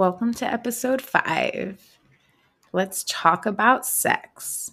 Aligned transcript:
Welcome 0.00 0.32
to 0.36 0.46
episode 0.46 1.02
five. 1.02 1.98
Let's 2.72 3.04
talk 3.06 3.44
about 3.44 3.84
sex. 3.84 4.70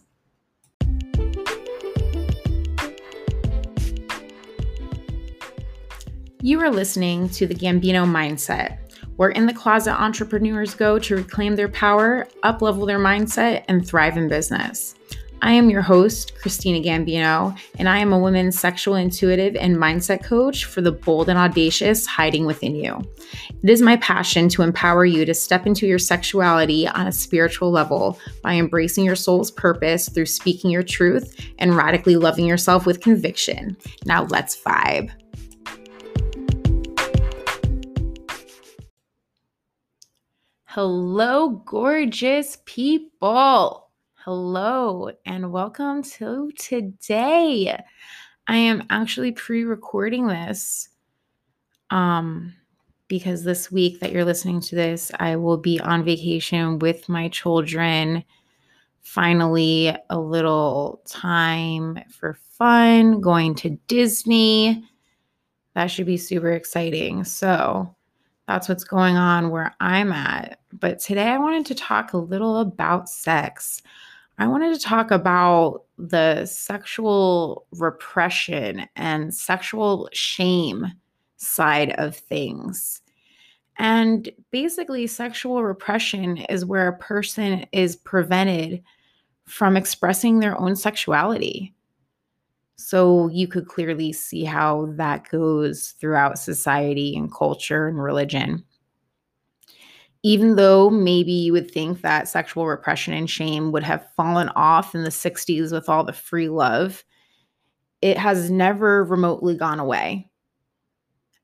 You 6.41 6.61
are 6.61 6.71
listening 6.71 7.27
to 7.31 7.45
the 7.45 7.55
Gambino 7.55 8.09
Mindset, 8.09 8.77
where 9.17 9.31
in 9.31 9.47
the 9.47 9.53
closet 9.53 9.99
entrepreneurs 9.99 10.73
go 10.73 10.97
to 10.97 11.17
reclaim 11.17 11.57
their 11.57 11.67
power, 11.67 12.25
uplevel 12.43 12.87
their 12.87 12.97
mindset, 12.97 13.65
and 13.67 13.85
thrive 13.85 14.15
in 14.15 14.29
business. 14.29 14.95
I 15.41 15.51
am 15.51 15.69
your 15.69 15.83
host, 15.83 16.33
Cristina 16.41 16.79
Gambino, 16.79 17.55
and 17.77 17.87
I 17.87 17.99
am 17.99 18.11
a 18.11 18.17
women's 18.17 18.59
sexual 18.59 18.95
intuitive 18.95 19.55
and 19.55 19.77
mindset 19.77 20.23
coach 20.23 20.65
for 20.65 20.81
the 20.81 20.91
bold 20.91 21.29
and 21.29 21.37
audacious 21.37 22.07
hiding 22.07 22.47
within 22.47 22.75
you. 22.75 22.99
It 23.63 23.69
is 23.69 23.81
my 23.81 23.97
passion 23.97 24.49
to 24.49 24.63
empower 24.63 25.05
you 25.05 25.25
to 25.25 25.35
step 25.35 25.67
into 25.67 25.85
your 25.85 25.99
sexuality 25.99 26.87
on 26.87 27.05
a 27.05 27.11
spiritual 27.11 27.69
level 27.69 28.19
by 28.41 28.55
embracing 28.55 29.05
your 29.05 29.15
soul's 29.15 29.51
purpose 29.51 30.09
through 30.09 30.25
speaking 30.25 30.71
your 30.71 30.81
truth 30.81 31.39
and 31.59 31.77
radically 31.77 32.15
loving 32.15 32.47
yourself 32.47 32.87
with 32.87 33.01
conviction. 33.01 33.77
Now 34.05 34.23
let's 34.25 34.59
vibe. 34.59 35.11
Hello, 40.65 41.61
gorgeous 41.65 42.57
people. 42.65 43.86
Hello 44.27 45.09
and 45.25 45.53
welcome 45.53 46.03
to 46.03 46.51
today. 46.59 47.81
I 48.45 48.57
am 48.57 48.83
actually 48.89 49.31
pre-recording 49.31 50.27
this 50.27 50.89
um 51.91 52.53
because 53.07 53.45
this 53.45 53.71
week 53.71 54.01
that 54.01 54.11
you're 54.11 54.25
listening 54.25 54.59
to 54.59 54.75
this, 54.75 55.13
I 55.17 55.37
will 55.37 55.55
be 55.55 55.79
on 55.79 56.03
vacation 56.03 56.77
with 56.79 57.07
my 57.07 57.29
children. 57.29 58.21
Finally, 58.99 59.95
a 60.09 60.19
little 60.19 61.01
time 61.07 61.97
for 62.09 62.33
fun, 62.33 63.21
going 63.21 63.55
to 63.55 63.79
Disney. 63.87 64.83
That 65.73 65.87
should 65.87 66.05
be 66.05 66.17
super 66.17 66.51
exciting. 66.51 67.23
So, 67.23 67.95
that's 68.45 68.67
what's 68.67 68.83
going 68.83 69.15
on 69.15 69.51
where 69.51 69.73
I'm 69.79 70.11
at. 70.11 70.59
But 70.73 70.99
today 70.99 71.29
I 71.29 71.37
wanted 71.37 71.65
to 71.67 71.75
talk 71.75 72.11
a 72.11 72.17
little 72.17 72.57
about 72.57 73.07
sex. 73.07 73.81
I 74.39 74.47
wanted 74.47 74.73
to 74.73 74.79
talk 74.79 75.09
about 75.09 75.83
the 75.97 76.45
sexual 76.45 77.65
repression 77.71 78.87
and 78.95 79.33
sexual 79.33 80.09
shame 80.13 80.91
side 81.37 81.91
of 81.97 82.15
things. 82.15 83.01
And 83.79 84.29
basically, 84.51 85.07
sexual 85.07 85.63
repression 85.63 86.37
is 86.37 86.65
where 86.65 86.87
a 86.87 86.97
person 86.97 87.65
is 87.71 87.95
prevented 87.95 88.83
from 89.45 89.77
expressing 89.77 90.39
their 90.39 90.59
own 90.59 90.75
sexuality. 90.75 91.73
So 92.75 93.29
you 93.29 93.47
could 93.47 93.67
clearly 93.67 94.13
see 94.13 94.43
how 94.43 94.87
that 94.97 95.29
goes 95.29 95.95
throughout 95.99 96.37
society 96.37 97.15
and 97.15 97.33
culture 97.33 97.87
and 97.87 98.01
religion 98.01 98.63
even 100.23 100.55
though 100.55 100.89
maybe 100.89 101.31
you 101.31 101.53
would 101.53 101.69
think 101.69 102.01
that 102.01 102.27
sexual 102.27 102.67
repression 102.67 103.13
and 103.13 103.29
shame 103.29 103.71
would 103.71 103.83
have 103.83 104.07
fallen 104.15 104.49
off 104.49 104.95
in 104.95 105.03
the 105.03 105.09
60s 105.09 105.71
with 105.71 105.89
all 105.89 106.03
the 106.03 106.13
free 106.13 106.49
love, 106.49 107.03
it 108.01 108.17
has 108.17 108.51
never 108.51 109.03
remotely 109.03 109.55
gone 109.55 109.79
away. 109.79 110.29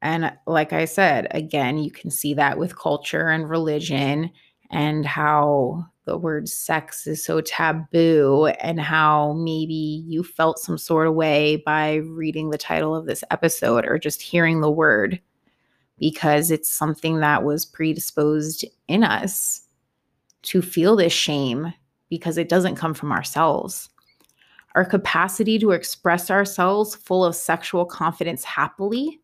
And 0.01 0.25
uh, 0.25 0.31
like 0.45 0.73
I 0.73 0.85
said, 0.85 1.27
again, 1.31 1.77
you 1.77 1.91
can 1.91 2.11
see 2.11 2.33
that 2.33 2.57
with 2.57 2.77
culture 2.77 3.29
and 3.29 3.49
religion 3.49 4.31
and 4.69 5.05
how 5.05 5.85
the 6.05 6.17
word 6.17 6.49
sex 6.49 7.07
is 7.07 7.23
so 7.23 7.39
taboo 7.39 8.47
and 8.59 8.81
how 8.81 9.33
maybe 9.33 10.03
you 10.06 10.23
felt 10.23 10.59
some 10.59 10.78
sort 10.78 11.07
of 11.07 11.13
way 11.13 11.56
by 11.66 11.95
reading 11.95 12.50
the 12.50 12.57
title 12.57 12.94
of 12.94 13.06
this 13.06 13.23
episode 13.31 13.85
or 13.85 13.97
just 13.97 14.22
hearing 14.22 14.59
the 14.59 14.72
word 14.72 15.22
because 16.00 16.52
it's 16.52 16.70
something 16.70 17.20
that 17.20 17.44
was 17.44 17.66
predisposed 17.66 18.66
in 18.88 19.04
us 19.04 19.62
to 20.44 20.62
feel 20.62 20.96
this 20.96 21.14
shame 21.14 21.74
because 22.09 22.38
it 22.38 22.50
doesn't 22.50 22.76
come 22.76 22.94
from 22.94 23.12
ourselves. 23.12 23.90
Our 24.76 24.86
capacity 24.86 25.59
to 25.59 25.72
express 25.72 26.31
ourselves 26.31 26.96
full 26.96 27.24
of 27.24 27.36
sexual 27.36 27.86
confidence 27.86 28.44
happily 28.44 29.22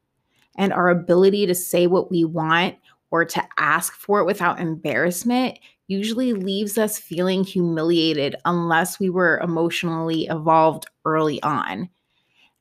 and 0.58 0.72
our 0.72 0.90
ability 0.90 1.46
to 1.48 1.56
say 1.56 1.88
what 1.88 2.12
we 2.12 2.24
want 2.24 2.76
or 3.12 3.26
to 3.26 3.44
ask 3.58 3.94
for 3.94 4.20
it 4.20 4.26
without 4.26 4.60
embarrassment 4.60 5.58
usually 5.88 6.34
leaves 6.34 6.78
us 6.78 7.00
feeling 7.00 7.44
humiliated 7.44 8.36
unless 8.46 9.00
we 9.00 9.10
were 9.10 9.40
emotionally 9.40 10.28
evolved 10.28 10.86
early 11.04 11.42
on. 11.42 11.90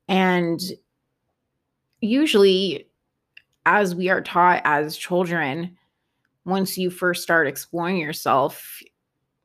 And 0.09 0.61
usually 2.01 2.88
as 3.69 3.95
we 3.95 4.09
are 4.09 4.23
taught 4.23 4.63
as 4.65 4.97
children, 4.97 5.77
once 6.47 6.79
you 6.79 6.89
first 6.89 7.23
start 7.23 7.47
exploring 7.47 7.99
yourself, 7.99 8.81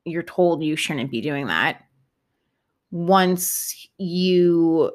you're 0.06 0.24
told 0.24 0.64
you 0.64 0.78
shouldn't 0.78 1.12
be 1.12 1.20
doing 1.20 1.48
that. 1.48 1.84
Once 2.92 3.86
you 3.98 4.90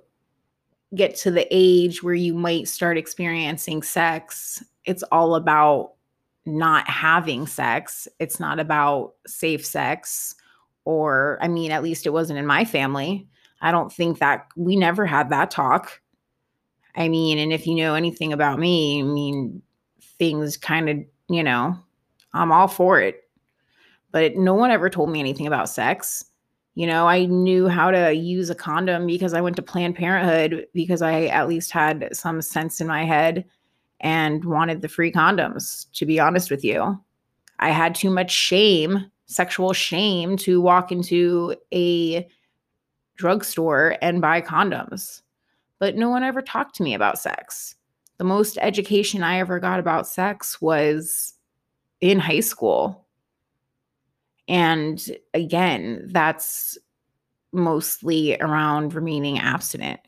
get 0.95 1.15
to 1.15 1.31
the 1.31 1.47
age 1.51 2.03
where 2.03 2.15
you 2.15 2.33
might 2.33 2.69
start 2.69 2.97
experiencing 2.97 3.83
sex, 3.83 4.65
it's 4.87 5.03
all 5.13 5.35
about 5.35 5.93
not 6.47 6.89
having 6.89 7.47
sex. 7.47 8.09
It's 8.19 8.41
not 8.41 8.59
about 8.59 9.13
safe 9.27 9.67
sex. 9.67 10.35
Or, 10.87 11.37
I 11.43 11.49
mean, 11.49 11.71
at 11.71 11.83
least 11.83 12.07
it 12.07 12.15
wasn't 12.15 12.39
in 12.39 12.47
my 12.47 12.65
family. 12.65 13.29
I 13.61 13.73
don't 13.73 13.93
think 13.93 14.21
that 14.21 14.47
we 14.57 14.75
never 14.75 15.05
had 15.05 15.29
that 15.29 15.51
talk. 15.51 16.01
I 16.99 17.09
mean, 17.09 17.39
and 17.39 17.53
if 17.53 17.65
you 17.67 17.77
know 17.77 17.95
anything 17.95 18.33
about 18.33 18.59
me, 18.59 18.99
I 19.01 19.05
mean, 19.05 19.63
things 20.19 20.57
kind 20.57 20.89
of, 20.91 20.99
you 21.29 21.45
know, 21.45 21.79
I'm 22.35 22.51
all 22.51 22.67
for 22.67 23.01
it. 23.01 23.23
But 24.11 24.35
no 24.35 24.53
one 24.55 24.73
ever 24.73 24.91
told 24.91 25.09
me 25.09 25.21
anything 25.21 25.47
about 25.47 25.69
sex. 25.69 26.25
You 26.75 26.89
know, 26.89 27.07
I 27.07 27.27
knew 27.27 27.69
how 27.69 27.93
to 27.93 28.13
use 28.13 28.51
a 28.51 28.55
condom 28.55 29.07
because 29.07 29.33
I 29.33 29.41
went 29.41 29.55
to 29.57 29.63
Planned 29.63 29.95
Parenthood 29.95 30.67
because 30.75 31.01
I 31.01 31.27
at 31.27 31.49
least 31.49 31.71
had 31.71 32.09
some 32.13 32.43
sense 32.43 32.81
in 32.81 32.89
my 32.89 33.05
head 33.05 33.45
and 34.01 34.45
wanted 34.45 34.83
the 34.83 34.89
free 34.89 35.13
condoms, 35.13 35.87
to 35.93 36.05
be 36.05 36.19
honest 36.19 36.51
with 36.51 36.65
you. 36.65 36.99
I 37.61 37.71
had 37.71 37.95
too 37.95 38.11
much 38.11 38.33
shame, 38.33 39.09
sexual 39.27 39.73
shame, 39.73 40.37
to 40.39 40.61
walk 40.61 40.91
into 40.91 41.55
a 41.73 42.29
drugstore 43.17 43.97
and 44.03 44.21
buy 44.21 44.41
condoms 44.41 45.23
but 45.79 45.97
no 45.97 46.09
one 46.11 46.23
ever 46.23 46.43
talked 46.43 46.75
to 46.77 46.83
me 46.83 46.95
about 46.95 47.19
sex. 47.19 47.75
The 48.19 48.25
most 48.25 48.59
education 48.61 49.23
I 49.23 49.39
ever 49.39 49.61
got 49.61 49.79
about 49.79 50.07
sex 50.07 50.61
was 50.61 51.35
in 52.01 52.19
high 52.19 52.41
school. 52.41 53.07
And 54.49 55.01
again, 55.35 56.09
that's 56.11 56.79
mostly 57.53 58.37
around 58.41 58.95
remaining 58.95 59.39
abstinent. 59.39 60.01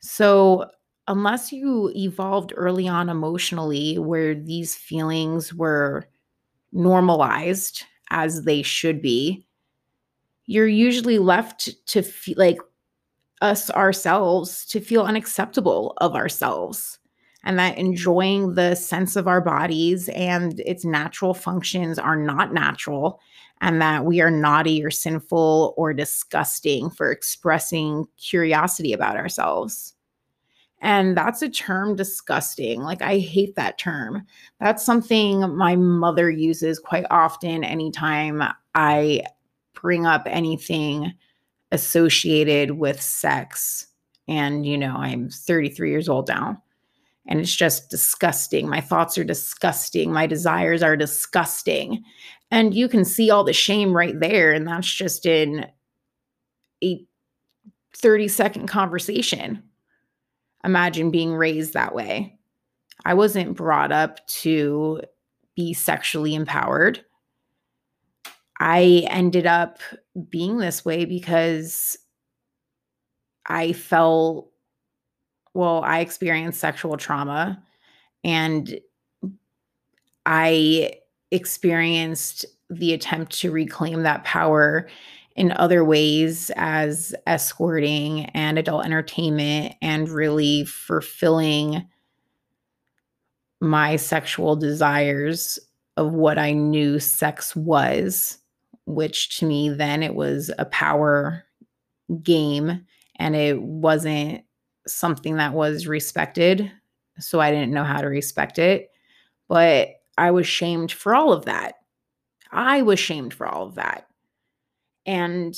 So, 0.00 0.70
unless 1.08 1.52
you 1.52 1.90
evolved 1.94 2.52
early 2.56 2.88
on 2.88 3.08
emotionally, 3.08 3.98
where 3.98 4.34
these 4.34 4.74
feelings 4.74 5.54
were 5.54 6.08
normalized 6.72 7.84
as 8.10 8.42
they 8.42 8.62
should 8.62 9.00
be, 9.00 9.46
you're 10.46 10.66
usually 10.68 11.18
left 11.18 11.70
to 11.86 12.02
feel 12.02 12.36
like 12.38 12.58
us 13.40 13.70
ourselves 13.70 14.64
to 14.66 14.80
feel 14.80 15.02
unacceptable 15.02 15.94
of 15.98 16.14
ourselves 16.14 16.98
and 17.44 17.58
that 17.58 17.78
enjoying 17.78 18.54
the 18.54 18.74
sense 18.74 19.14
of 19.14 19.28
our 19.28 19.40
bodies 19.40 20.08
and 20.10 20.58
its 20.60 20.84
natural 20.84 21.32
functions 21.32 21.98
are 21.98 22.16
not 22.16 22.52
natural 22.52 23.20
and 23.60 23.80
that 23.80 24.04
we 24.04 24.20
are 24.20 24.30
naughty 24.30 24.84
or 24.84 24.90
sinful 24.90 25.74
or 25.76 25.94
disgusting 25.94 26.90
for 26.90 27.10
expressing 27.10 28.06
curiosity 28.18 28.92
about 28.92 29.16
ourselves. 29.16 29.94
And 30.82 31.16
that's 31.16 31.40
a 31.40 31.48
term 31.48 31.96
disgusting. 31.96 32.82
Like, 32.82 33.00
I 33.00 33.18
hate 33.18 33.54
that 33.54 33.78
term. 33.78 34.26
That's 34.60 34.84
something 34.84 35.56
my 35.56 35.74
mother 35.74 36.30
uses 36.30 36.78
quite 36.78 37.06
often 37.10 37.64
anytime 37.64 38.42
I 38.74 39.22
bring 39.72 40.04
up 40.04 40.24
anything 40.26 41.14
associated 41.72 42.72
with 42.72 43.00
sex. 43.00 43.86
And, 44.28 44.66
you 44.66 44.78
know, 44.78 44.94
I'm 44.96 45.30
33 45.30 45.90
years 45.90 46.08
old 46.08 46.28
now. 46.28 46.62
And 47.28 47.40
it's 47.40 47.54
just 47.54 47.90
disgusting. 47.90 48.68
My 48.68 48.80
thoughts 48.80 49.18
are 49.18 49.24
disgusting. 49.24 50.12
My 50.12 50.26
desires 50.26 50.82
are 50.82 50.96
disgusting. 50.96 52.04
And 52.50 52.72
you 52.72 52.88
can 52.88 53.04
see 53.04 53.30
all 53.30 53.42
the 53.42 53.52
shame 53.52 53.96
right 53.96 54.18
there. 54.18 54.52
And 54.52 54.66
that's 54.66 54.92
just 54.92 55.26
in 55.26 55.66
a 56.84 57.04
30 57.96 58.28
second 58.28 58.68
conversation. 58.68 59.62
Imagine 60.64 61.10
being 61.10 61.34
raised 61.34 61.74
that 61.74 61.94
way. 61.94 62.38
I 63.04 63.14
wasn't 63.14 63.56
brought 63.56 63.92
up 63.92 64.26
to 64.28 65.00
be 65.56 65.72
sexually 65.72 66.34
empowered. 66.34 67.04
I 68.58 69.06
ended 69.10 69.46
up 69.46 69.78
being 70.30 70.58
this 70.58 70.84
way 70.84 71.04
because 71.04 71.96
I 73.46 73.72
felt, 73.72 74.50
well, 75.54 75.82
I 75.84 76.00
experienced 76.00 76.60
sexual 76.60 76.96
trauma 76.96 77.62
and 78.24 78.80
I 80.24 80.94
experienced 81.30 82.46
the 82.70 82.92
attempt 82.92 83.32
to 83.40 83.50
reclaim 83.50 84.02
that 84.02 84.24
power 84.24 84.88
in 85.36 85.52
other 85.52 85.84
ways 85.84 86.50
as 86.56 87.14
escorting 87.26 88.24
and 88.26 88.58
adult 88.58 88.84
entertainment 88.84 89.74
and 89.82 90.08
really 90.08 90.64
fulfilling 90.64 91.86
my 93.60 93.96
sexual 93.96 94.56
desires 94.56 95.58
of 95.96 96.12
what 96.12 96.38
I 96.38 96.52
knew 96.52 96.98
sex 96.98 97.54
was, 97.54 98.38
which 98.86 99.38
to 99.38 99.46
me 99.46 99.68
then 99.68 100.02
it 100.02 100.14
was 100.14 100.50
a 100.58 100.64
power 100.66 101.44
game 102.22 102.84
and 103.16 103.34
it 103.36 103.60
wasn't 103.60 104.42
something 104.86 105.36
that 105.36 105.52
was 105.52 105.86
respected. 105.86 106.70
So 107.18 107.40
I 107.40 107.50
didn't 107.50 107.72
know 107.72 107.84
how 107.84 108.00
to 108.00 108.06
respect 108.06 108.58
it. 108.58 108.90
But 109.48 109.88
I 110.18 110.30
was 110.30 110.46
shamed 110.46 110.92
for 110.92 111.14
all 111.14 111.32
of 111.32 111.44
that. 111.46 111.74
I 112.52 112.82
was 112.82 112.98
shamed 112.98 113.34
for 113.34 113.46
all 113.46 113.66
of 113.66 113.74
that. 113.74 114.06
And 115.04 115.54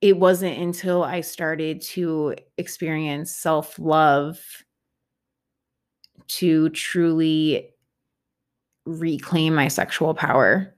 it 0.00 0.18
wasn't 0.18 0.58
until 0.58 1.02
I 1.02 1.20
started 1.20 1.82
to 1.82 2.34
experience 2.56 3.34
self 3.34 3.78
love 3.78 4.40
to 6.28 6.70
truly 6.70 7.70
reclaim 8.86 9.54
my 9.54 9.68
sexual 9.68 10.14
power. 10.14 10.74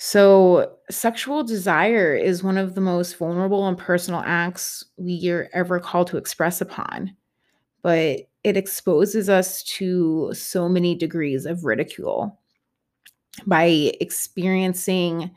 So, 0.00 0.76
sexual 0.90 1.42
desire 1.42 2.14
is 2.14 2.42
one 2.44 2.56
of 2.56 2.74
the 2.74 2.80
most 2.80 3.16
vulnerable 3.16 3.66
and 3.66 3.76
personal 3.76 4.22
acts 4.24 4.84
we 4.96 5.28
are 5.28 5.50
ever 5.52 5.80
called 5.80 6.06
to 6.08 6.16
express 6.16 6.60
upon, 6.60 7.16
but 7.82 8.20
it 8.44 8.56
exposes 8.56 9.28
us 9.28 9.62
to 9.64 10.32
so 10.34 10.68
many 10.68 10.94
degrees 10.94 11.46
of 11.46 11.64
ridicule 11.64 12.38
by 13.46 13.92
experiencing 14.00 15.30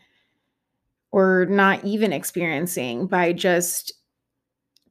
or 1.12 1.46
not 1.50 1.84
even 1.84 2.14
experiencing 2.14 3.08
by 3.08 3.34
just 3.34 3.94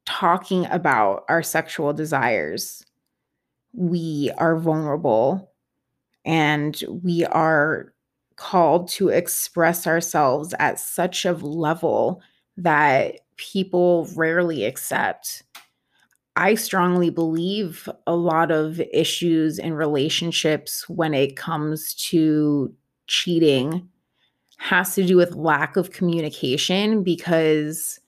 talking 0.05 0.67
about 0.67 1.25
our 1.29 1.43
sexual 1.43 1.93
desires. 1.93 2.85
We 3.73 4.33
are 4.37 4.59
vulnerable 4.59 5.53
and 6.25 6.83
we 7.05 7.25
are 7.27 7.95
called 8.41 8.89
to 8.89 9.11
express 9.11 9.87
ourselves 9.87 10.55
at 10.59 10.81
such 10.81 11.27
a 11.27 11.35
level 11.35 12.23
that 12.57 13.21
people 13.37 14.09
rarely 14.17 14.65
accept. 14.65 15.43
I 16.37 16.55
strongly 16.55 17.11
believe 17.11 17.87
a 18.07 18.17
lot 18.17 18.51
of 18.51 18.81
issues 18.95 19.59
in 19.59 19.75
relationships 19.75 20.89
when 20.89 21.13
it 21.13 21.37
comes 21.37 21.95
to 22.11 22.75
cheating 23.09 23.87
has 24.57 24.95
to 24.95 25.07
do 25.07 25.19
with 25.19 25.35
lack 25.35 25.77
of 25.77 25.91
communication 25.93 27.03
because 27.03 28.01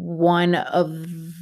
one 0.00 0.54
of 0.54 0.90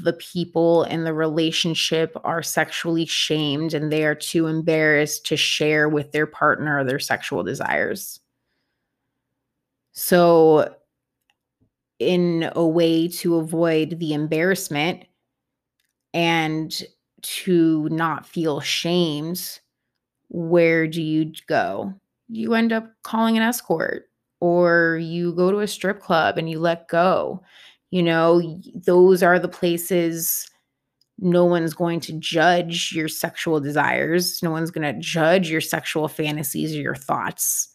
the 0.02 0.12
people 0.12 0.84
in 0.84 1.04
the 1.04 1.14
relationship 1.14 2.16
are 2.24 2.42
sexually 2.42 3.06
shamed 3.06 3.74
and 3.74 3.92
they 3.92 4.04
are 4.04 4.14
too 4.14 4.46
embarrassed 4.46 5.26
to 5.26 5.36
share 5.36 5.88
with 5.88 6.12
their 6.12 6.26
partner 6.26 6.82
their 6.84 6.98
sexual 6.98 7.42
desires. 7.42 8.20
So, 9.92 10.74
in 11.98 12.50
a 12.54 12.66
way 12.66 13.08
to 13.08 13.36
avoid 13.36 13.98
the 13.98 14.14
embarrassment 14.14 15.04
and 16.14 16.72
to 17.20 17.88
not 17.90 18.26
feel 18.26 18.60
shamed, 18.60 19.58
where 20.28 20.86
do 20.86 21.02
you 21.02 21.32
go? 21.48 21.94
you 22.28 22.54
end 22.54 22.72
up 22.72 22.92
calling 23.02 23.36
an 23.36 23.42
escort 23.42 24.08
or 24.40 24.98
you 25.02 25.32
go 25.32 25.50
to 25.50 25.60
a 25.60 25.66
strip 25.66 26.00
club 26.00 26.38
and 26.38 26.48
you 26.48 26.60
let 26.60 26.88
go. 26.88 27.42
You 27.90 28.02
know, 28.02 28.60
those 28.74 29.22
are 29.22 29.38
the 29.38 29.48
places 29.48 30.50
no 31.18 31.44
one's 31.44 31.74
going 31.74 32.00
to 32.00 32.12
judge 32.12 32.92
your 32.92 33.08
sexual 33.08 33.60
desires. 33.60 34.40
No 34.42 34.50
one's 34.50 34.70
going 34.70 34.94
to 34.94 35.00
judge 35.00 35.50
your 35.50 35.60
sexual 35.60 36.06
fantasies 36.06 36.74
or 36.74 36.80
your 36.80 36.94
thoughts. 36.94 37.74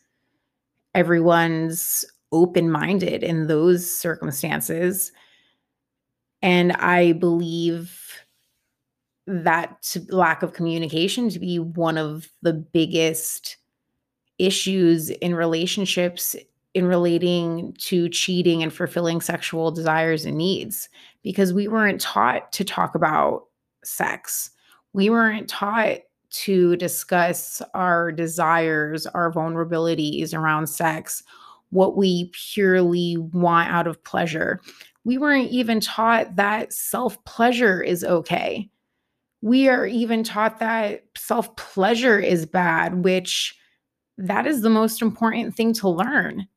Everyone's 0.96 2.06
open 2.32 2.72
minded 2.72 3.22
in 3.22 3.48
those 3.48 3.90
circumstances. 3.90 5.12
And 6.42 6.72
I 6.74 7.14
believe 7.14 8.24
that 9.28 9.96
lack 10.10 10.44
of 10.44 10.54
communication 10.54 11.30
to 11.30 11.40
be 11.40 11.60
one 11.60 11.98
of 11.98 12.30
the 12.42 12.54
biggest 12.54 13.58
issues 14.38 15.10
in 15.10 15.36
relationships 15.36 16.36
in 16.74 16.88
relating 16.88 17.74
to 17.80 18.10
cheating 18.10 18.64
and 18.64 18.74
fulfilling 18.74 19.22
sexual 19.22 19.72
desires 19.72 20.26
and 20.26 20.38
needs 20.38 20.90
because 21.22 21.54
we 21.54 21.68
weren't 21.68 22.02
taught 22.02 22.52
to 22.52 22.64
talk 22.64 22.96
about 22.96 23.46
sex. 23.84 24.50
We 24.94 25.10
weren't 25.10 25.48
taught 25.48 26.00
to 26.32 26.76
discuss 26.78 27.62
our 27.76 28.12
desires, 28.12 29.06
our 29.08 29.32
vulnerabilities 29.32 30.34
around 30.34 30.68
sex, 30.68 31.24
what 31.70 31.96
we 31.96 32.32
purely 32.34 33.18
want 33.18 33.70
out 33.70 33.88
of 33.88 34.04
pleasure. 34.04 34.60
We 35.06 35.18
weren't 35.18 35.52
even 35.52 35.80
taught 35.80 36.36
that 36.38 36.74
self 36.74 37.24
pleasure 37.26 37.82
is 37.82 38.04
okay. 38.04 38.70
We 39.42 39.68
are 39.68 39.86
even 39.86 40.24
taught 40.24 40.60
that 40.60 41.04
self 41.16 41.56
pleasure 41.56 42.20
is 42.20 42.46
bad, 42.46 43.04
which 43.04 43.56
that 44.18 44.48
is 44.48 44.62
the 44.62 44.70
most 44.70 45.02
important 45.02 45.56
thing 45.56 45.74
to 45.74 45.90
learn. 45.90 46.48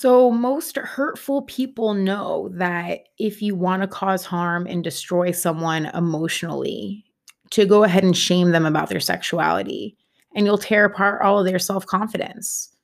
So, 0.00 0.30
most 0.30 0.76
hurtful 0.76 1.42
people 1.42 1.92
know 1.92 2.48
that 2.54 3.00
if 3.18 3.42
you 3.42 3.54
want 3.54 3.82
to 3.82 3.86
cause 3.86 4.24
harm 4.24 4.66
and 4.66 4.82
destroy 4.82 5.30
someone 5.30 5.90
emotionally, 5.92 7.04
to 7.50 7.66
go 7.66 7.84
ahead 7.84 8.02
and 8.02 8.16
shame 8.16 8.52
them 8.52 8.64
about 8.64 8.88
their 8.88 8.98
sexuality, 8.98 9.98
and 10.34 10.46
you'll 10.46 10.56
tear 10.56 10.86
apart 10.86 11.20
all 11.20 11.38
of 11.38 11.44
their 11.44 11.58
self 11.58 11.84
confidence. 11.84 12.74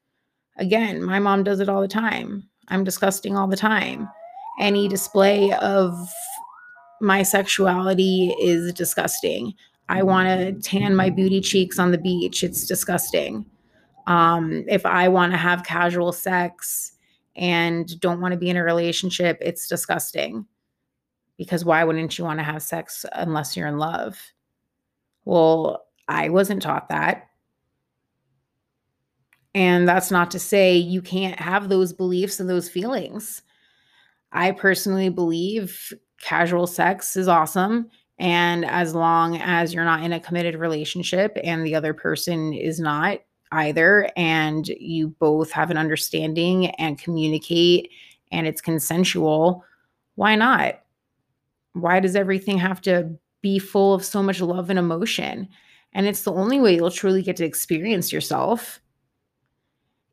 Again, 0.59 1.03
my 1.03 1.19
mom 1.19 1.43
does 1.43 1.59
it 1.59 1.71
all 1.71 1.81
the 1.81 1.89
time. 1.89 2.47
I'm 2.69 2.85
disgusting 2.85 3.35
all 3.35 3.47
the 3.47 3.57
time. 3.57 4.11
Any 4.61 4.87
display 4.87 5.55
of 5.55 5.95
my 7.01 7.23
sexuality 7.23 8.37
is 8.43 8.75
disgusting. 8.75 9.55
I 9.89 10.03
want 10.03 10.29
to 10.29 10.53
tan 10.61 10.95
my 10.95 11.09
booty 11.09 11.41
cheeks 11.41 11.79
on 11.79 11.93
the 11.93 11.99
beach. 11.99 12.45
It's 12.45 12.67
disgusting. 12.67 13.47
Um, 14.07 14.67
if 14.69 14.85
I 14.85 15.09
want 15.09 15.33
to 15.33 15.39
have 15.39 15.65
casual 15.65 16.13
sex 16.13 16.93
and 17.37 17.99
don't 18.01 18.21
want 18.21 18.33
to 18.33 18.39
be 18.39 18.51
in 18.51 18.57
a 18.57 18.65
relationship, 18.65 19.39
it's 19.41 19.69
disgusting. 19.69 20.47
Because 21.37 21.65
why 21.65 21.85
wouldn't 21.85 22.19
you 22.19 22.25
want 22.25 22.39
to 22.39 22.45
have 22.45 22.63
sex 22.63 23.05
unless 23.13 23.57
you're 23.57 23.67
in 23.67 23.79
love? 23.79 24.19
Well, 25.25 25.85
I 26.09 26.31
wasn't 26.31 26.63
taught 26.63 26.89
that. 26.89 27.29
And 29.55 29.89
that's 29.89 30.11
not 30.11 30.31
to 30.33 30.39
say 30.39 30.77
you 30.77 31.03
can't 31.03 31.39
have 31.39 31.69
those 31.69 31.93
beliefs 31.93 32.41
and 32.41 32.49
those 32.49 32.69
feelings. 32.69 33.43
I 34.33 34.53
personally 34.53 35.09
believe 35.09 35.93
casual 36.21 36.67
sex 36.67 37.17
is 37.17 37.29
awesome 37.29 37.91
and 38.19 38.65
as 38.65 38.95
long 38.95 39.37
as 39.39 39.75
you're 39.75 39.85
not 39.85 40.03
in 40.03 40.13
a 40.13 40.21
committed 40.21 40.57
relationship 40.57 41.37
and 41.43 41.67
the 41.67 41.75
other 41.75 41.93
person 41.93 42.53
is 42.53 42.81
not 42.81 43.19
either, 43.53 44.11
and 44.17 44.67
you 44.69 45.09
both 45.09 45.51
have 45.53 45.71
an 45.71 45.77
understanding 45.77 46.71
and 46.73 46.99
communicate 46.99 47.91
and 48.33 48.47
it's 48.47 48.61
consensual, 48.61 49.65
why 50.17 50.35
not? 50.35 50.83
Why 51.75 52.01
does 52.01 52.17
everything 52.17 52.59
have 52.59 52.81
to 52.83 53.11
be 53.43 53.59
full 53.59 53.95
of 53.95 54.05
so 54.05 54.23
much 54.23 54.41
love 54.41 54.71
and 54.71 54.79
emotion? 54.79 55.49
And 55.93 56.07
it's 56.07 56.23
the 56.23 56.33
only 56.33 56.61
way 56.61 56.75
you'll 56.75 56.91
truly 56.91 57.23
get 57.23 57.37
to 57.37 57.45
experience 57.45 58.13
yourself. 58.13 58.81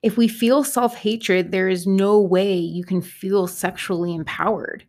If 0.01 0.17
we 0.17 0.27
feel 0.27 0.63
self 0.63 0.95
hatred, 0.95 1.51
there 1.51 1.69
is 1.69 1.87
no 1.87 2.19
way 2.19 2.55
you 2.55 2.83
can 2.83 3.01
feel 3.01 3.47
sexually 3.47 4.13
empowered. 4.13 4.85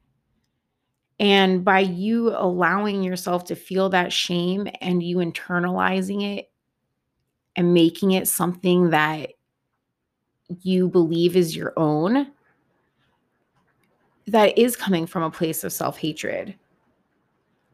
And 1.21 1.65
by 1.65 1.81
you 1.81 2.31
allowing 2.37 3.03
yourself 3.05 3.45
to 3.45 3.55
feel 3.55 3.89
that 3.91 4.13
shame 4.13 4.69
and 4.81 5.03
you 5.03 5.19
internalizing 5.19 6.39
it 6.39 6.51
and 7.57 7.75
making 7.75 8.13
it 8.13 8.29
something 8.29 8.91
that 8.91 9.33
you 10.63 10.89
believe 10.89 11.37
is 11.37 11.57
your 11.57 11.73
own, 11.77 12.31
that 14.27 14.57
is 14.59 14.77
coming 14.77 15.07
from 15.07 15.23
a 15.23 15.31
place 15.31 15.65
of 15.65 15.73
self 15.73 15.99
hatred. 15.99 16.55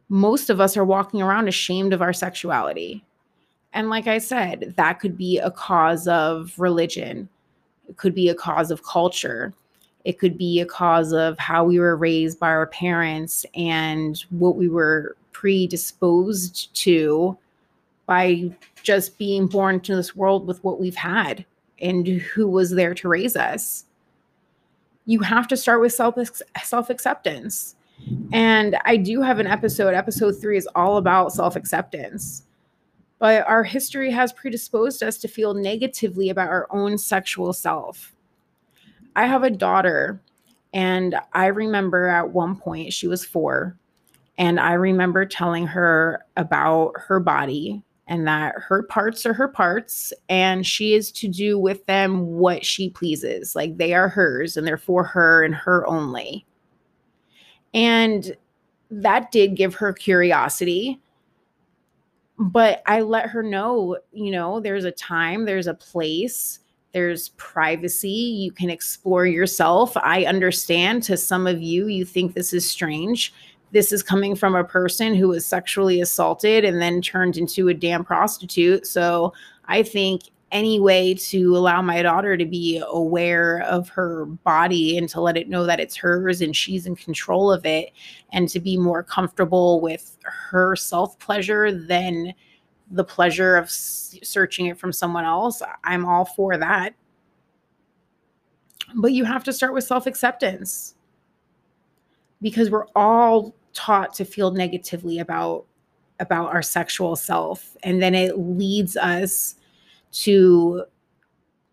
most 0.08 0.50
of 0.50 0.60
us 0.60 0.76
are 0.76 0.84
walking 0.84 1.22
around 1.22 1.49
ashamed 1.49 1.92
of 1.92 2.02
our 2.02 2.12
sexuality. 2.12 3.04
And 3.72 3.88
like 3.88 4.08
I 4.08 4.18
said, 4.18 4.75
that 4.76 4.99
could 4.99 5.16
be 5.16 5.38
a 5.38 5.50
cause 5.52 6.08
of 6.08 6.52
religion, 6.58 7.28
it 7.88 7.96
could 7.96 8.14
be 8.14 8.28
a 8.28 8.34
cause 8.34 8.70
of 8.72 8.82
culture, 8.82 9.54
it 10.04 10.18
could 10.18 10.37
be 10.37 10.60
a 10.60 10.66
cause 10.66 11.12
of 11.12 11.38
how 11.38 11.64
we 11.64 11.78
were 11.78 11.96
raised 11.96 12.40
by 12.40 12.49
our 12.49 12.66
parents 12.66 13.46
and 13.54 14.18
what 14.30 14.56
we 14.56 14.68
were 14.68 15.16
predisposed 15.32 16.75
to 16.75 17.37
by 18.10 18.50
just 18.82 19.18
being 19.18 19.46
born 19.46 19.76
into 19.76 19.94
this 19.94 20.16
world 20.16 20.44
with 20.44 20.64
what 20.64 20.80
we've 20.80 20.96
had 20.96 21.46
and 21.80 22.08
who 22.08 22.48
was 22.48 22.72
there 22.72 22.92
to 22.92 23.08
raise 23.08 23.36
us. 23.36 23.84
You 25.06 25.20
have 25.20 25.46
to 25.46 25.56
start 25.56 25.80
with 25.80 25.92
self 25.92 26.16
self 26.60 26.90
acceptance. 26.90 27.76
And 28.32 28.76
I 28.84 28.96
do 28.96 29.22
have 29.22 29.38
an 29.38 29.46
episode, 29.46 29.94
episode 29.94 30.32
3 30.32 30.56
is 30.56 30.68
all 30.74 30.96
about 30.96 31.32
self-acceptance. 31.32 32.46
But 33.20 33.46
our 33.46 33.62
history 33.62 34.10
has 34.10 34.32
predisposed 34.32 35.04
us 35.04 35.16
to 35.18 35.28
feel 35.28 35.54
negatively 35.54 36.30
about 36.30 36.48
our 36.48 36.66
own 36.70 36.98
sexual 36.98 37.52
self. 37.52 38.12
I 39.14 39.26
have 39.26 39.44
a 39.44 39.50
daughter 39.50 40.20
and 40.72 41.14
I 41.32 41.46
remember 41.46 42.08
at 42.08 42.32
one 42.32 42.56
point 42.56 42.92
she 42.92 43.06
was 43.06 43.24
4 43.24 43.76
and 44.36 44.58
I 44.58 44.72
remember 44.72 45.26
telling 45.26 45.68
her 45.68 46.24
about 46.36 46.94
her 46.96 47.20
body 47.20 47.84
and 48.10 48.26
that 48.26 48.56
her 48.58 48.82
parts 48.82 49.24
are 49.24 49.32
her 49.32 49.46
parts 49.46 50.12
and 50.28 50.66
she 50.66 50.94
is 50.94 51.12
to 51.12 51.28
do 51.28 51.58
with 51.58 51.86
them 51.86 52.26
what 52.26 52.66
she 52.66 52.90
pleases. 52.90 53.54
Like 53.54 53.76
they 53.76 53.94
are 53.94 54.08
hers 54.08 54.56
and 54.56 54.66
they're 54.66 54.76
for 54.76 55.04
her 55.04 55.44
and 55.44 55.54
her 55.54 55.86
only. 55.86 56.44
And 57.72 58.36
that 58.90 59.30
did 59.30 59.54
give 59.54 59.76
her 59.76 59.92
curiosity. 59.92 61.00
But 62.36 62.82
I 62.86 63.02
let 63.02 63.28
her 63.28 63.44
know, 63.44 63.98
you 64.12 64.32
know, 64.32 64.58
there's 64.58 64.84
a 64.84 64.90
time, 64.90 65.44
there's 65.44 65.68
a 65.68 65.74
place, 65.74 66.58
there's 66.92 67.28
privacy. 67.30 68.08
You 68.08 68.50
can 68.50 68.70
explore 68.70 69.26
yourself. 69.26 69.96
I 69.96 70.24
understand 70.24 71.04
to 71.04 71.16
some 71.16 71.46
of 71.46 71.62
you, 71.62 71.86
you 71.86 72.04
think 72.04 72.34
this 72.34 72.52
is 72.52 72.68
strange 72.68 73.32
this 73.72 73.92
is 73.92 74.02
coming 74.02 74.34
from 74.34 74.54
a 74.54 74.64
person 74.64 75.14
who 75.14 75.28
was 75.28 75.46
sexually 75.46 76.00
assaulted 76.00 76.64
and 76.64 76.80
then 76.80 77.00
turned 77.00 77.36
into 77.36 77.68
a 77.68 77.74
damn 77.74 78.04
prostitute. 78.04 78.86
So 78.86 79.32
I 79.66 79.82
think 79.82 80.22
any 80.52 80.80
way 80.80 81.14
to 81.14 81.56
allow 81.56 81.80
my 81.80 82.02
daughter 82.02 82.36
to 82.36 82.44
be 82.44 82.82
aware 82.88 83.62
of 83.62 83.88
her 83.88 84.24
body 84.26 84.98
and 84.98 85.08
to 85.08 85.20
let 85.20 85.36
it 85.36 85.48
know 85.48 85.64
that 85.64 85.78
it's 85.78 85.94
hers 85.96 86.40
and 86.40 86.56
she's 86.56 86.86
in 86.86 86.96
control 86.96 87.52
of 87.52 87.64
it 87.64 87.92
and 88.32 88.48
to 88.48 88.58
be 88.58 88.76
more 88.76 89.02
comfortable 89.02 89.80
with 89.80 90.18
her 90.24 90.74
self 90.74 91.18
pleasure 91.18 91.70
than 91.72 92.34
the 92.90 93.04
pleasure 93.04 93.56
of 93.56 93.70
searching 93.70 94.66
it 94.66 94.76
from 94.76 94.92
someone 94.92 95.24
else, 95.24 95.62
I'm 95.84 96.04
all 96.04 96.24
for 96.24 96.56
that. 96.56 96.94
But 98.96 99.12
you 99.12 99.24
have 99.24 99.44
to 99.44 99.52
start 99.52 99.72
with 99.72 99.84
self 99.84 100.06
acceptance 100.06 100.96
because 102.42 102.70
we're 102.70 102.86
all 102.96 103.54
taught 103.72 104.14
to 104.14 104.24
feel 104.24 104.50
negatively 104.50 105.18
about 105.18 105.66
about 106.18 106.52
our 106.52 106.62
sexual 106.62 107.16
self. 107.16 107.76
And 107.82 108.02
then 108.02 108.14
it 108.14 108.38
leads 108.38 108.96
us 108.96 109.54
to 110.12 110.84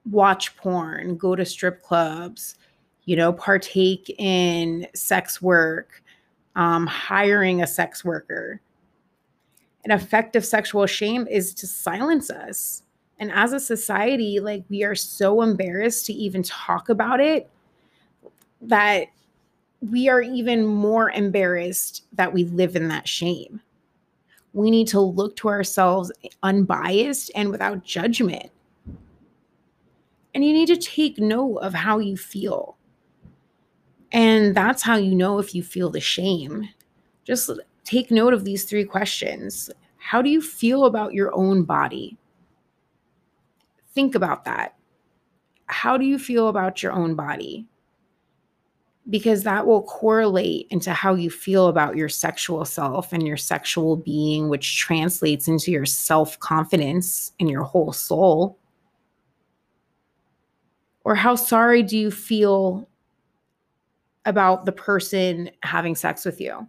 watch 0.10 0.56
porn 0.56 1.18
go 1.18 1.36
to 1.36 1.44
strip 1.44 1.84
clubs 1.84 2.56
you 3.04 3.16
know 3.16 3.34
partake 3.34 4.10
in 4.20 4.88
sex 4.94 5.42
work 5.42 6.02
um, 6.56 6.88
hiring 6.88 7.62
a 7.62 7.68
sex 7.68 8.04
worker. 8.04 8.60
An 9.86 9.92
effective 9.92 10.46
sexual 10.46 10.86
shame 10.88 11.28
is 11.28 11.54
to 11.54 11.68
silence 11.68 12.30
us. 12.32 12.84
And 13.20 13.32
as 13.32 13.54
a 13.54 13.60
society 13.60 14.40
like 14.40 14.64
we 14.70 14.84
are 14.84 14.96
so 14.96 15.42
embarrassed 15.42 16.06
to 16.08 16.14
even 16.14 16.44
talk 16.44 16.90
about 16.90 17.20
it 17.20 17.50
that 18.62 19.08
we 19.82 20.10
are 20.10 20.22
even 20.22 20.66
more 20.66 21.12
embarrassed 21.12 22.06
that 22.14 22.34
we 22.34 22.46
live 22.46 22.76
in 22.76 22.88
that 22.88 23.08
shame. 23.08 23.62
We 24.54 24.72
need 24.72 24.88
to 24.90 25.00
look 25.00 25.36
to 25.38 25.50
ourselves 25.50 26.12
unbiased 26.42 27.32
and 27.36 27.52
without 27.52 27.84
judgment. 27.84 28.50
And 30.34 30.44
you 30.44 30.54
need 30.54 30.68
to 30.68 30.78
take 30.78 31.20
note 31.20 31.58
of 31.58 31.74
how 31.74 32.00
you 32.00 32.18
feel. 32.18 32.78
And 34.12 34.56
that's 34.56 34.82
how 34.82 34.96
you 34.96 35.14
know 35.14 35.40
if 35.40 35.54
you 35.54 35.62
feel 35.62 35.90
the 35.90 36.00
shame. 36.00 36.70
Just 37.24 37.50
take 37.84 38.10
note 38.10 38.34
of 38.34 38.46
these 38.46 38.64
three 38.64 38.86
questions. 38.86 39.70
How 39.98 40.22
do 40.22 40.30
you 40.30 40.42
feel 40.42 40.86
about 40.86 41.14
your 41.14 41.36
own 41.36 41.64
body? 41.64 42.18
Think 43.94 44.16
about 44.16 44.46
that. 44.46 44.76
How 45.66 45.98
do 45.98 46.06
you 46.06 46.18
feel 46.18 46.48
about 46.48 46.82
your 46.82 46.94
own 46.94 47.16
body? 47.16 47.68
Because 49.10 49.44
that 49.44 49.66
will 49.66 49.84
correlate 49.84 50.68
into 50.70 50.92
how 50.92 51.16
you 51.16 51.30
feel 51.30 51.68
about 51.68 51.96
your 51.96 52.10
sexual 52.10 52.66
self 52.66 53.14
and 53.14 53.26
your 53.26 53.38
sexual 53.38 53.96
being, 53.96 54.50
which 54.50 54.78
translates 54.78 55.48
into 55.48 55.72
your 55.72 55.86
self 55.86 56.38
confidence 56.40 57.32
in 57.40 57.48
your 57.48 57.64
whole 57.64 57.94
soul. 57.94 58.60
Or 61.04 61.16
how 61.16 61.36
sorry 61.36 61.84
do 61.84 61.98
you 61.98 62.12
feel 62.12 62.90
about 64.26 64.66
the 64.66 64.74
person 64.74 65.50
having 65.64 65.96
sex 65.96 66.26
with 66.26 66.42
you? 66.42 66.68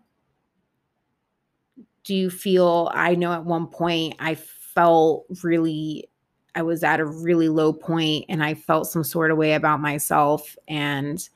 Do 2.04 2.14
you 2.14 2.30
feel, 2.30 2.88
I 2.94 3.16
know 3.16 3.32
at 3.32 3.44
one 3.44 3.66
point 3.66 4.14
I 4.20 4.36
felt 4.36 5.26
really, 5.42 6.08
I 6.54 6.62
was 6.62 6.84
at 6.84 7.00
a 7.00 7.04
really 7.04 7.48
low 7.48 7.72
point 7.72 8.26
and 8.28 8.44
I 8.44 8.54
felt 8.54 8.86
some 8.86 9.02
sort 9.02 9.32
of 9.32 9.38
way 9.38 9.54
about 9.54 9.80
myself. 9.80 10.56
And 10.68 11.28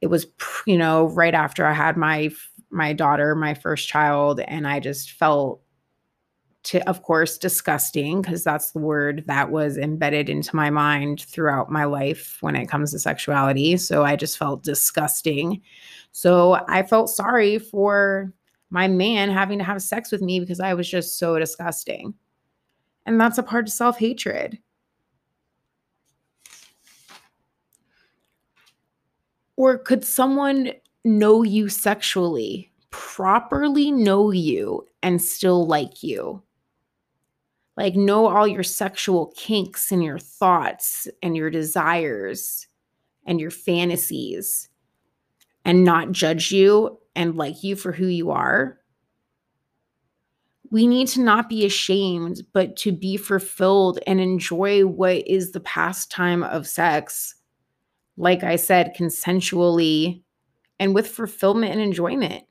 it 0.00 0.08
was 0.08 0.26
you 0.66 0.78
know 0.78 1.06
right 1.08 1.34
after 1.34 1.66
i 1.66 1.72
had 1.72 1.96
my 1.96 2.30
my 2.70 2.92
daughter 2.92 3.34
my 3.34 3.54
first 3.54 3.88
child 3.88 4.40
and 4.40 4.66
i 4.66 4.80
just 4.80 5.12
felt 5.12 5.60
to 6.62 6.86
of 6.88 7.02
course 7.02 7.38
disgusting 7.38 8.20
because 8.20 8.44
that's 8.44 8.72
the 8.72 8.78
word 8.78 9.24
that 9.26 9.50
was 9.50 9.78
embedded 9.78 10.28
into 10.28 10.54
my 10.54 10.68
mind 10.68 11.22
throughout 11.22 11.70
my 11.70 11.84
life 11.84 12.36
when 12.40 12.54
it 12.54 12.66
comes 12.66 12.92
to 12.92 12.98
sexuality. 12.98 13.76
So 13.76 14.04
i 14.04 14.16
just 14.16 14.36
felt 14.36 14.62
disgusting. 14.62 15.62
So 16.12 16.60
i 16.68 16.82
felt 16.82 17.08
sorry 17.08 17.58
for 17.58 18.32
my 18.68 18.88
man 18.88 19.30
having 19.30 19.58
to 19.58 19.64
have 19.64 19.82
sex 19.82 20.12
with 20.12 20.20
me 20.20 20.38
because 20.38 20.60
i 20.60 20.74
was 20.74 20.88
just 20.88 21.18
so 21.18 21.38
disgusting. 21.38 22.14
And 23.06 23.18
that's 23.20 23.38
a 23.38 23.42
part 23.42 23.66
of 23.66 23.72
self-hatred 23.72 24.58
Or 29.60 29.76
could 29.76 30.06
someone 30.06 30.72
know 31.04 31.42
you 31.42 31.68
sexually, 31.68 32.72
properly 32.88 33.92
know 33.92 34.30
you, 34.30 34.86
and 35.02 35.20
still 35.20 35.66
like 35.66 36.02
you? 36.02 36.42
Like, 37.76 37.94
know 37.94 38.26
all 38.26 38.48
your 38.48 38.62
sexual 38.62 39.34
kinks 39.36 39.92
and 39.92 40.02
your 40.02 40.18
thoughts 40.18 41.08
and 41.22 41.36
your 41.36 41.50
desires 41.50 42.68
and 43.26 43.38
your 43.38 43.50
fantasies 43.50 44.70
and 45.66 45.84
not 45.84 46.12
judge 46.12 46.50
you 46.50 46.98
and 47.14 47.36
like 47.36 47.62
you 47.62 47.76
for 47.76 47.92
who 47.92 48.06
you 48.06 48.30
are. 48.30 48.78
We 50.70 50.86
need 50.86 51.08
to 51.08 51.20
not 51.20 51.50
be 51.50 51.66
ashamed, 51.66 52.46
but 52.54 52.76
to 52.76 52.92
be 52.92 53.18
fulfilled 53.18 53.98
and 54.06 54.22
enjoy 54.22 54.86
what 54.86 55.28
is 55.28 55.52
the 55.52 55.60
pastime 55.60 56.44
of 56.44 56.66
sex 56.66 57.34
like 58.20 58.44
I 58.44 58.56
said, 58.56 58.94
consensually 58.94 60.22
and 60.78 60.94
with 60.94 61.08
fulfillment 61.08 61.72
and 61.72 61.80
enjoyment. 61.80 62.44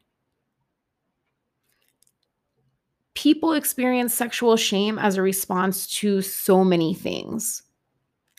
People 3.13 3.53
experience 3.53 4.15
sexual 4.15 4.57
shame 4.57 4.97
as 4.97 5.15
a 5.15 5.21
response 5.21 5.85
to 5.99 6.23
so 6.23 6.63
many 6.63 6.95
things. 6.95 7.61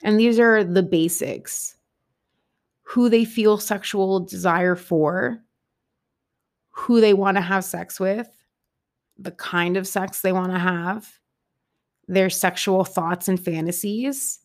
And 0.03 0.19
these 0.19 0.41
are 0.41 0.65
the 0.65 0.83
basics. 0.83 1.77
Who 2.83 3.09
they 3.09 3.25
feel 3.25 3.59
sexual 3.59 4.19
desire 4.19 4.75
for, 4.75 5.41
who 6.71 7.01
they 7.01 7.15
want 7.15 7.37
to 7.37 7.43
have 7.43 7.65
sex 7.65 8.01
with, 8.01 8.29
the 9.17 9.31
kind 9.31 9.77
of 9.77 9.87
sex 9.87 10.21
they 10.21 10.33
want 10.33 10.51
to 10.51 10.59
have, 10.59 11.09
their 12.09 12.29
sexual 12.29 12.85
thoughts 12.85 13.29
and 13.29 13.39
fantasies, 13.39 14.41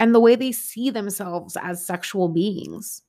and 0.00 0.14
the 0.14 0.20
way 0.20 0.36
they 0.36 0.52
see 0.52 0.90
themselves 0.90 1.56
as 1.60 1.84
sexual 1.84 2.28
beings. 2.28 3.02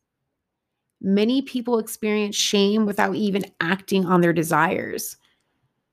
Many 1.01 1.41
people 1.41 1.79
experience 1.79 2.35
shame 2.35 2.85
without 2.85 3.15
even 3.15 3.45
acting 3.61 4.05
on 4.05 4.21
their 4.21 4.33
desires. 4.33 5.15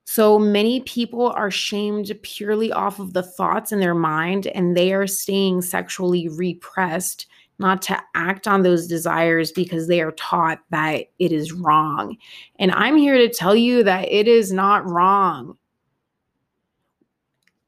So 0.04 0.38
many 0.38 0.80
people 0.80 1.30
are 1.30 1.50
shamed 1.50 2.12
purely 2.22 2.72
off 2.72 2.98
of 2.98 3.12
the 3.12 3.22
thoughts 3.22 3.72
in 3.72 3.80
their 3.80 3.94
mind, 3.94 4.46
and 4.48 4.76
they 4.76 4.92
are 4.92 5.06
staying 5.06 5.62
sexually 5.62 6.28
repressed 6.28 7.26
not 7.58 7.82
to 7.82 8.00
act 8.14 8.46
on 8.46 8.62
those 8.62 8.86
desires 8.86 9.50
because 9.50 9.88
they 9.88 10.00
are 10.00 10.12
taught 10.12 10.60
that 10.70 11.06
it 11.18 11.32
is 11.32 11.52
wrong. 11.52 12.16
And 12.58 12.70
I'm 12.72 12.96
here 12.96 13.16
to 13.16 13.32
tell 13.32 13.56
you 13.56 13.82
that 13.84 14.10
it 14.10 14.28
is 14.28 14.52
not 14.52 14.88
wrong. 14.88 15.56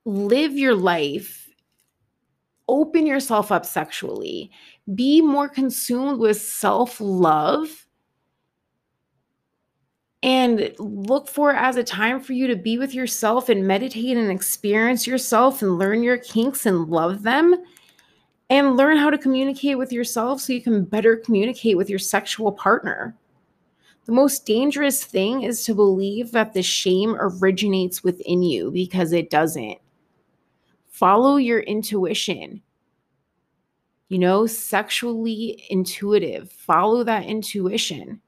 Live 0.04 0.52
your 0.52 0.75
life, 0.75 1.38
open 2.88 3.07
yourself 3.07 3.52
up 3.52 3.66
sexually, 3.66 4.50
be 4.95 5.21
more 5.21 5.49
consumed 5.49 6.18
with 6.18 6.40
self 6.40 6.99
love. 7.00 7.87
And 10.23 10.75
look 10.78 11.28
for 11.28 11.52
as 11.52 11.76
a 11.76 11.85
time 11.85 12.21
for 12.21 12.33
you 12.33 12.47
to 12.49 12.57
be 12.57 12.78
with 12.78 12.92
yourself 12.95 13.50
and 13.50 13.68
meditate 13.68 14.16
and 14.16 14.33
experience 14.33 15.07
yourself 15.07 15.62
and 15.62 15.78
learn 15.78 16.02
your 16.02 16.16
kinks 16.16 16.66
and 16.66 16.88
love 16.88 17.23
them 17.23 17.54
and 18.50 18.76
learn 18.76 18.97
how 18.97 19.11
to 19.11 19.18
communicate 19.18 19.78
with 19.78 19.92
yourself 19.92 20.40
so 20.40 20.54
you 20.54 20.62
can 20.62 20.85
better 20.85 21.14
communicate 21.16 21.76
with 21.76 21.88
your 21.88 22.00
sexual 22.00 22.50
partner. 22.50 23.14
The 24.07 24.12
most 24.12 24.47
dangerous 24.47 25.04
thing 25.04 25.42
is 25.42 25.62
to 25.66 25.75
believe 25.75 26.33
that 26.33 26.54
the 26.54 26.62
shame 26.62 27.14
originates 27.21 28.02
within 28.02 28.42
you 28.42 28.71
because 28.73 29.12
it 29.12 29.30
doesn't. 29.30 29.78
Follow 30.99 31.37
your 31.37 31.61
intuition. 31.61 32.61
You 34.09 34.19
know, 34.19 34.47
sexually 34.47 35.65
intuitive. 35.71 36.50
Follow 36.50 37.05
that 37.05 37.27
intuition. 37.27 38.21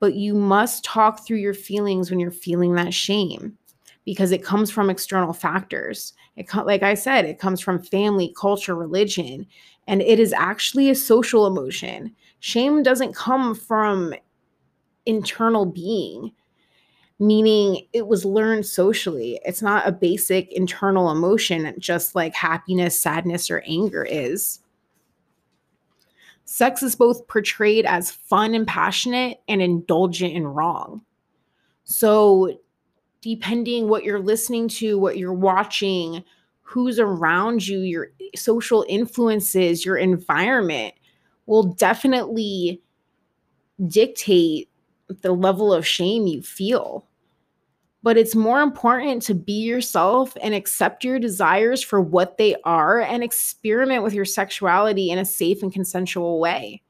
But 0.00 0.14
you 0.14 0.34
must 0.34 0.84
talk 0.84 1.26
through 1.26 1.38
your 1.38 1.54
feelings 1.54 2.10
when 2.10 2.20
you're 2.20 2.30
feeling 2.30 2.74
that 2.74 2.94
shame 2.94 3.56
because 4.04 4.32
it 4.32 4.44
comes 4.44 4.70
from 4.70 4.90
external 4.90 5.32
factors. 5.32 6.14
It 6.36 6.46
like 6.54 6.82
I 6.82 6.94
said, 6.94 7.24
it 7.24 7.38
comes 7.38 7.60
from 7.60 7.82
family, 7.82 8.34
culture, 8.38 8.74
religion, 8.74 9.46
and 9.86 10.00
it 10.02 10.18
is 10.18 10.32
actually 10.32 10.90
a 10.90 10.94
social 10.94 11.46
emotion. 11.46 12.14
Shame 12.40 12.82
doesn't 12.82 13.14
come 13.14 13.54
from 13.54 14.14
internal 15.06 15.66
being, 15.66 16.32
meaning 17.20 17.86
it 17.92 18.08
was 18.08 18.24
learned 18.24 18.64
socially. 18.64 19.38
It's 19.44 19.60
not 19.60 19.86
a 19.86 19.92
basic 19.92 20.50
internal 20.52 21.10
emotion, 21.10 21.74
just 21.78 22.14
like 22.14 22.34
happiness, 22.34 22.98
sadness, 22.98 23.50
or 23.50 23.62
anger 23.66 24.02
is. 24.02 24.60
Sex 26.46 26.82
is 26.82 26.96
both 26.96 27.28
portrayed 27.28 27.84
as 27.84 28.10
fun 28.10 28.54
and 28.54 28.66
passionate 28.66 29.40
and 29.46 29.60
indulgent 29.60 30.34
and 30.34 30.56
wrong. 30.56 31.02
So 31.84 32.58
depending 33.20 33.88
what 33.88 34.02
you're 34.02 34.18
listening 34.18 34.66
to, 34.68 34.98
what 34.98 35.18
you're 35.18 35.32
watching, 35.32 36.24
who's 36.62 36.98
around 36.98 37.68
you, 37.68 37.80
your 37.80 38.12
social 38.34 38.86
influences, 38.88 39.84
your 39.84 39.98
environment 39.98 40.94
will 41.44 41.64
definitely 41.64 42.80
dictate 43.86 44.70
the 45.20 45.32
level 45.32 45.72
of 45.72 45.86
shame 45.86 46.26
you 46.26 46.42
feel. 46.42 47.06
But 48.02 48.16
it's 48.16 48.34
more 48.34 48.62
important 48.62 49.22
to 49.22 49.34
be 49.34 49.60
yourself 49.60 50.34
and 50.42 50.54
accept 50.54 51.04
your 51.04 51.18
desires 51.18 51.82
for 51.82 52.00
what 52.00 52.38
they 52.38 52.56
are 52.64 53.00
and 53.00 53.22
experiment 53.22 54.02
with 54.02 54.14
your 54.14 54.24
sexuality 54.24 55.10
in 55.10 55.18
a 55.18 55.24
safe 55.24 55.62
and 55.62 55.72
consensual 55.72 56.40
way 56.40 56.82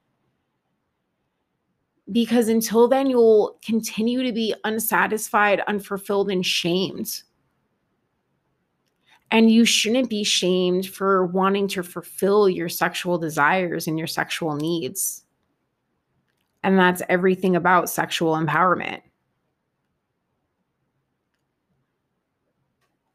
because 2.13 2.49
until 2.49 2.89
then, 2.89 3.09
you'll 3.09 3.59
continue 3.65 4.23
to 4.23 4.33
be 4.33 4.55
unsatisfied, 4.65 5.61
unfulfilled, 5.67 6.31
and 6.31 6.45
shamed. 6.45 7.23
And 9.31 9.51
you 9.51 9.65
shouldn't 9.65 10.11
be 10.11 10.25
shamed 10.25 10.89
for 10.89 11.27
wanting 11.27 11.69
to 11.69 11.85
fulfill 11.85 12.49
your 12.49 12.69
sexual 12.69 13.17
desires 13.17 13.87
and 13.87 13.97
your 13.97 14.09
sexual 14.09 14.57
needs. 14.57 15.25
And 16.65 16.79
that's 16.79 17.03
everything 17.09 17.55
about 17.55 17.89
sexual 17.89 18.35
empowerment. 18.35 19.03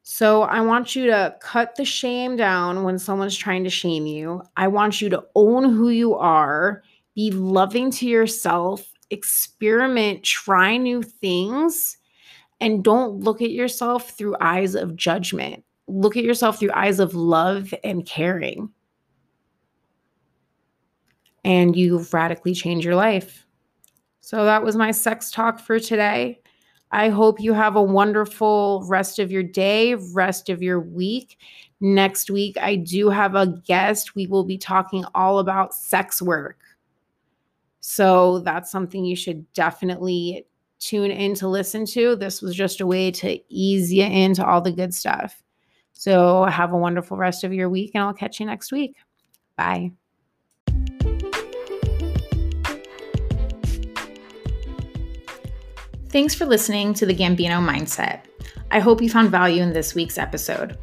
So 0.07 0.43
I 0.43 0.61
want 0.61 0.95
you 0.95 1.07
to 1.07 1.35
cut 1.41 1.75
the 1.75 1.83
shame 1.83 2.35
down 2.35 2.83
when 2.83 2.99
someone's 2.99 3.35
trying 3.35 3.63
to 3.63 3.71
shame 3.71 4.05
you. 4.05 4.43
I 4.55 4.67
want 4.67 5.01
you 5.01 5.09
to 5.09 5.25
own 5.33 5.63
who 5.63 5.89
you 5.89 6.13
are 6.13 6.83
be 7.15 7.31
loving 7.31 7.89
to 7.89 8.05
yourself, 8.05 8.93
experiment, 9.09 10.21
try 10.21 10.77
new 10.77 11.01
things, 11.01 11.97
and 12.61 12.83
don't 12.83 13.21
look 13.21 13.41
at 13.41 13.49
yourself 13.49 14.11
through 14.11 14.35
eyes 14.39 14.75
of 14.75 14.95
judgment. 14.95 15.63
Look 15.87 16.15
at 16.15 16.23
yourself 16.23 16.59
through 16.59 16.73
eyes 16.73 16.99
of 16.99 17.15
love 17.15 17.73
and 17.83 18.05
caring. 18.05 18.69
And 21.43 21.75
you 21.75 22.05
radically 22.13 22.53
change 22.53 22.85
your 22.85 22.95
life. 22.95 23.47
So 24.21 24.45
that 24.45 24.63
was 24.63 24.75
my 24.75 24.91
sex 24.91 25.31
talk 25.31 25.59
for 25.59 25.79
today. 25.79 26.41
I 26.91 27.09
hope 27.09 27.39
you 27.39 27.53
have 27.53 27.75
a 27.75 27.81
wonderful 27.81 28.85
rest 28.87 29.19
of 29.19 29.31
your 29.31 29.43
day, 29.43 29.95
rest 29.95 30.49
of 30.49 30.61
your 30.61 30.79
week. 30.79 31.37
Next 31.81 32.29
week, 32.29 32.57
I 32.59 32.75
do 32.75 33.09
have 33.09 33.35
a 33.35 33.47
guest. 33.65 34.15
We 34.15 34.27
will 34.27 34.43
be 34.43 34.57
talking 34.57 35.03
all 35.13 35.39
about 35.39 35.73
sex 35.73 36.21
work. 36.21 36.57
So 37.81 38.39
that's 38.39 38.71
something 38.71 39.05
you 39.05 39.15
should 39.15 39.51
definitely 39.53 40.47
tune 40.79 41.11
in 41.11 41.35
to 41.35 41.47
listen 41.47 41.85
to. 41.87 42.15
This 42.15 42.41
was 42.41 42.55
just 42.55 42.81
a 42.81 42.87
way 42.87 43.11
to 43.11 43.39
ease 43.49 43.91
you 43.91 44.03
into 44.03 44.45
all 44.45 44.61
the 44.61 44.71
good 44.71 44.93
stuff. 44.93 45.43
So 45.93 46.45
have 46.45 46.73
a 46.73 46.77
wonderful 46.77 47.17
rest 47.17 47.43
of 47.43 47.53
your 47.53 47.69
week, 47.69 47.91
and 47.93 48.03
I'll 48.03 48.13
catch 48.13 48.39
you 48.39 48.45
next 48.45 48.71
week. 48.71 48.95
Bye. 49.57 49.91
Thanks 56.15 56.33
for 56.33 56.45
listening 56.45 56.93
to 56.93 57.05
the 57.05 57.13
Gambino 57.13 57.59
Mindset. 57.59 58.21
I 58.71 58.79
hope 58.79 59.01
you 59.01 59.09
found 59.09 59.31
value 59.31 59.61
in 59.61 59.73
this 59.73 59.93
week's 59.93 60.17
episode. 60.17 60.77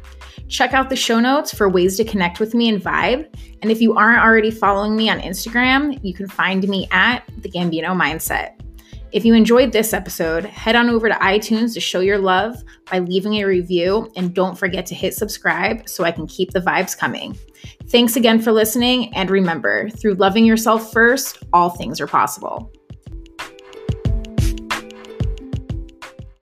Check 0.47 0.73
out 0.73 0.91
the 0.91 0.95
show 0.95 1.19
notes 1.19 1.51
for 1.51 1.67
ways 1.67 1.97
to 1.97 2.03
connect 2.03 2.39
with 2.39 2.53
me 2.53 2.69
and 2.69 2.79
vibe. 2.79 3.33
And 3.63 3.71
if 3.71 3.81
you 3.81 3.95
aren't 3.95 4.21
already 4.21 4.51
following 4.51 4.95
me 4.95 5.09
on 5.09 5.19
Instagram, 5.19 5.99
you 6.03 6.13
can 6.13 6.27
find 6.27 6.69
me 6.69 6.87
at 6.91 7.23
the 7.39 7.49
Gambino 7.49 7.99
Mindset. 7.99 8.61
If 9.11 9.25
you 9.25 9.33
enjoyed 9.33 9.71
this 9.71 9.91
episode, 9.91 10.45
head 10.45 10.75
on 10.75 10.87
over 10.87 11.09
to 11.09 11.15
iTunes 11.15 11.73
to 11.73 11.79
show 11.79 12.01
your 12.01 12.19
love 12.19 12.55
by 12.91 12.99
leaving 12.99 13.33
a 13.33 13.45
review 13.45 14.11
and 14.15 14.35
don't 14.35 14.55
forget 14.55 14.85
to 14.85 14.93
hit 14.93 15.15
subscribe 15.15 15.89
so 15.89 16.03
I 16.03 16.11
can 16.11 16.27
keep 16.27 16.51
the 16.51 16.59
vibes 16.59 16.95
coming. 16.95 17.35
Thanks 17.87 18.15
again 18.15 18.39
for 18.39 18.51
listening, 18.51 19.11
and 19.15 19.31
remember, 19.31 19.89
through 19.89 20.13
loving 20.13 20.45
yourself 20.45 20.93
first, 20.93 21.39
all 21.53 21.71
things 21.71 21.99
are 21.99 22.05
possible. 22.05 22.71